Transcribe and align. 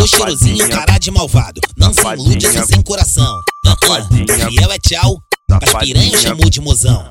Tô 0.00 0.06
cheirosinho, 0.06 0.66
cara 0.70 0.96
de 0.96 1.10
malvado. 1.10 1.60
Não 1.76 1.92
se 1.92 2.00
ilude, 2.00 2.46
assim 2.46 2.64
sem 2.72 2.80
coração. 2.80 3.38
Uh 3.66 3.70
-uh. 3.70 4.48
Fiel 4.48 4.72
é 4.72 4.78
tchau. 4.78 5.22
As 5.62 5.74
piranhas 5.74 6.22
chamou 6.22 6.48
de 6.48 6.58
mozão. 6.58 7.10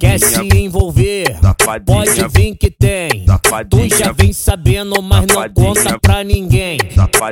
Quer 0.00 0.18
se 0.18 0.40
envolver? 0.56 1.36
Pode 1.86 2.10
vir 2.36 2.56
que 2.56 2.70
tem. 2.70 3.26
Tu 3.70 3.96
já 3.96 4.12
vem 4.12 4.32
sabendo, 4.32 5.00
mas 5.02 5.26
não 5.26 5.48
conta 5.52 5.98
pra 6.00 6.24
ninguém. 6.24 6.78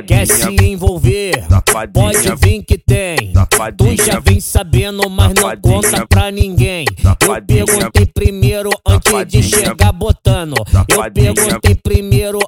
Quer 0.07 0.27
se 0.27 0.49
envolver? 0.63 1.43
Pode 1.93 2.35
vir 2.35 2.63
que 2.63 2.77
tem. 2.77 3.33
Tu 3.77 4.05
já 4.05 4.19
vem 4.19 4.39
sabendo, 4.39 5.09
mas 5.09 5.33
não 5.33 5.57
conta 5.61 6.05
pra 6.07 6.31
ninguém. 6.31 6.85
Eu 7.03 7.65
perguntei 7.65 8.05
primeiro 8.05 8.69
antes 8.87 9.27
de 9.27 9.43
chegar 9.43 9.91
botando. 9.91 10.55
Eu 10.87 11.11
perguntei 11.11 11.75
primeiro 11.75 12.39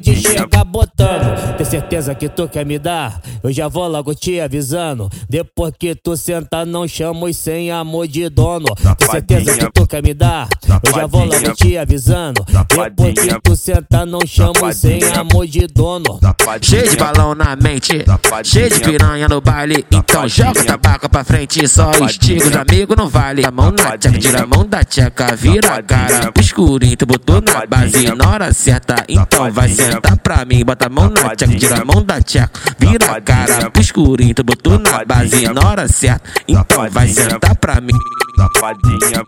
de 0.00 0.16
chegar 0.16 0.64
botando. 0.64 1.56
Tem 1.56 1.66
certeza 1.66 2.14
que 2.14 2.28
tu 2.28 2.48
quer 2.48 2.64
me 2.64 2.78
dar? 2.78 3.20
Eu 3.42 3.52
já 3.52 3.68
vou 3.68 3.86
logo 3.86 4.14
te 4.14 4.40
avisando. 4.40 5.08
Depois 5.28 5.72
que 5.78 5.94
tu 5.94 6.16
sentar, 6.16 6.66
não 6.66 6.88
chamo 6.88 7.26
os 7.26 7.36
sem 7.36 7.70
amor 7.70 8.08
de 8.08 8.28
dono. 8.28 8.66
Tem 8.98 9.08
certeza 9.08 9.56
que 9.56 9.70
tu 9.72 9.86
quer 9.86 10.02
me 10.02 10.14
dar? 10.14 10.48
Eu 10.84 10.92
já 10.92 11.06
vou 11.06 11.24
logo 11.24 11.54
te 11.54 11.76
avisando. 11.76 12.44
Depois 12.46 13.14
que 13.14 13.40
tu 13.40 13.56
sentar, 13.56 14.06
não 14.06 14.20
chamo 14.26 14.72
sem 14.72 15.02
amor 15.14 15.46
de 15.46 15.66
dono. 15.66 16.18
Cheio 16.62 16.90
de 16.90 16.96
balão 16.96 17.34
na 17.34 17.54
mente, 17.56 18.04
cheio 18.44 18.70
de 18.70 18.80
piranha 18.80 19.28
no 19.28 19.40
baile. 19.40 19.84
Então 19.90 20.28
joga 20.28 20.64
tabaco 20.64 21.08
pra 21.08 21.22
frente, 21.22 21.66
só 21.68 21.90
estiga 22.04 22.46
os 22.46 22.56
amigos 22.56 22.96
não 22.96 23.08
vale. 23.08 23.44
A 23.44 23.50
mão 23.50 23.70
na 23.70 23.96
tcheca, 23.96 24.18
tira 24.18 24.42
a 24.42 24.46
mão 24.46 24.64
da 24.64 24.84
tcheca, 24.84 25.36
vira 25.36 25.74
a 25.74 25.82
cara 25.82 26.32
escurinho. 26.40 26.96
Tu 26.96 27.06
botou 27.06 27.40
na 27.40 27.66
base 27.66 28.14
na 28.14 28.28
hora 28.28 28.52
certa, 28.52 29.04
então 29.08 29.50
vai 29.52 29.65
sentar 29.68 30.16
pra 30.18 30.44
mim. 30.44 30.64
Bota 30.64 30.86
a 30.86 30.88
mão 30.88 31.10
na 31.10 31.34
tcheca, 31.34 31.56
tira 31.56 31.82
a 31.82 31.84
mão 31.84 32.02
da 32.02 32.20
tcheca, 32.20 32.50
vira 32.78 33.12
a 33.12 33.20
cara 33.20 33.70
pro 33.70 33.82
escurinho. 33.82 34.34
Tu 34.34 34.42
botou 34.42 34.78
na 34.78 35.04
base 35.04 35.48
na 35.48 35.68
hora 35.68 35.88
certa, 35.88 36.22
então 36.46 36.64
vai 36.90 37.08
sentar 37.08 37.54
pra 37.56 37.80
mim. 37.80 37.92
Safadinha, 38.36 39.24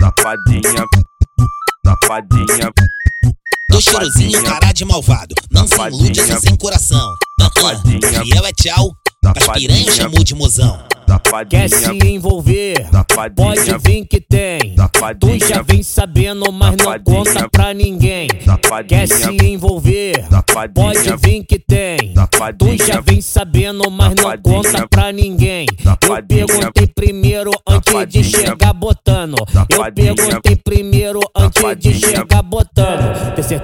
safadinha, 0.00 0.84
safadinha. 1.86 2.72
Tô 3.70 3.80
cheirosinho, 3.80 4.42
cara 4.44 4.72
de 4.72 4.84
malvado. 4.84 5.34
Não 5.50 5.66
se 5.66 5.74
ilude, 5.74 6.20
assim 6.20 6.40
sem 6.40 6.56
coração. 6.56 7.14
Uh 7.40 7.44
-uh. 7.44 8.24
Fiel 8.24 8.46
é 8.46 8.52
tchau. 8.52 8.94
As 9.24 9.48
piranhas 9.48 9.94
chamou 9.94 10.22
de 10.22 10.34
mozão. 10.34 10.84
Quer 11.48 11.68
se 11.68 11.90
envolver? 12.06 12.86
Pode 13.34 13.78
vir 13.88 14.06
que 14.06 14.20
tem. 14.20 14.76
Tu 15.18 15.46
já 15.46 15.62
vem 15.62 15.82
sabendo, 15.82 16.52
mas 16.52 16.76
não 16.76 16.98
conta 17.02 17.48
pra 17.48 17.74
ninguém. 17.74 18.23
Quer 18.82 19.06
se 19.08 19.30
envolver? 19.46 20.24
Pode 20.74 20.98
vir 21.26 21.44
que 21.44 21.58
tem. 21.58 22.14
Tu 22.58 22.84
já 22.86 23.00
vem 23.00 23.20
sabendo, 23.20 23.90
mas 23.90 24.14
não 24.14 24.24
conta 24.42 24.88
pra 24.88 25.12
ninguém. 25.12 25.66
Eu 26.02 26.46
perguntei 26.46 26.86
primeiro 26.86 27.50
antes 27.68 28.06
de 28.08 28.24
chegar 28.24 28.72
botando. 28.72 29.36
Eu 29.68 29.92
perguntei 29.92 30.56
primeiro 30.56 31.20
antes 31.36 31.62
de 31.78 31.94
chegar 32.00 32.33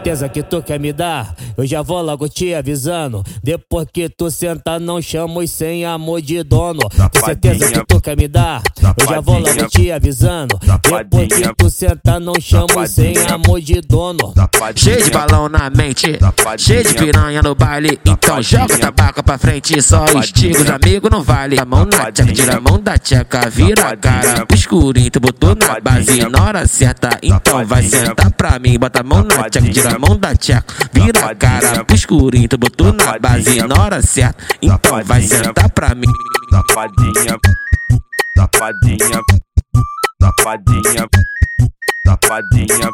certeza 0.01 0.29
que 0.31 0.43
tu 0.43 0.63
quer 0.63 0.81
me 0.81 0.95
dar? 0.95 1.35
Eu 1.59 1.67
já 1.67 1.83
vou 1.83 2.01
logo 2.01 2.27
te 2.27 2.55
avisando. 2.55 3.23
Depois 3.43 3.87
que 3.93 4.09
tu 4.09 4.31
sentar, 4.31 4.81
não 4.81 5.01
chamo 5.03 5.47
sem 5.47 5.85
amor 5.85 6.23
de 6.23 6.43
dono. 6.43 6.81
Tem 7.13 7.23
certeza 7.23 7.71
que 7.71 7.85
tu 7.85 8.01
quer 8.01 8.17
me 8.17 8.27
dar? 8.27 8.63
Eu 8.99 9.07
já 9.07 9.21
vou 9.21 9.39
logo 9.39 9.67
te 9.69 9.93
avisando. 9.93 10.59
Depois 10.59 11.29
que 11.29 11.55
tu 11.55 11.71
sentar, 11.71 12.19
não 12.19 12.33
chamo 12.41 12.87
sem 12.87 13.15
amor 13.29 13.61
de 13.61 13.83
dono. 13.83 14.33
Cheio 14.75 15.05
de 15.05 15.11
balão 15.11 15.51
na 15.51 15.69
mente, 15.69 16.19
cheio 16.57 16.83
de 16.83 16.95
piranha 16.95 17.43
no 17.43 17.55
baile. 17.55 18.01
Então 18.07 18.43
joga 18.43 18.79
tabaco 18.79 19.23
pra 19.23 19.37
frente, 19.37 19.83
só 19.83 20.07
estiga 20.19 20.63
os 20.63 20.71
amigos 20.71 21.11
não 21.11 21.23
vale. 21.23 21.61
A 21.61 21.65
mão 21.67 21.85
na 21.85 22.11
tcheca, 22.11 22.33
tira 22.33 22.57
a 22.57 22.61
mão 22.61 22.79
da 22.81 22.97
tcheca, 22.97 23.51
vira 23.51 23.91
a 23.91 23.97
cara 23.97 24.47
pro 24.47 24.57
escurinho. 24.57 25.11
Tu 25.11 25.21
botou 25.21 25.55
na 25.55 25.79
base 25.79 26.27
na 26.27 26.43
hora 26.43 26.67
certa, 26.67 27.19
então 27.23 27.67
vai 27.67 27.83
sentar 27.83 28.31
pra 28.31 28.59
mim. 28.59 28.79
Bota 28.79 29.01
a 29.01 29.03
mão 29.03 29.25
na 29.25 29.51
tcheca, 29.51 29.69
tira 29.71 29.90
mão 29.99 30.17
da 30.17 30.35
tcheca, 30.35 30.65
vira 30.93 31.27
a 31.27 31.35
cara 31.35 31.85
pro 31.85 31.95
escurinho. 31.97 32.49
Tu 32.49 32.59
botou 32.59 32.93
na 32.93 33.19
base 33.19 33.63
na 33.63 33.83
hora 33.83 34.03
certa, 34.03 34.43
então 34.61 34.79
vai 35.05 35.23
sentar 35.23 35.69
pra 35.71 35.95
mim. 35.95 36.07
Safadinha, 36.51 37.37
safadinha, 38.37 39.23
safadinha, 40.23 41.09
safadinha. 42.07 42.91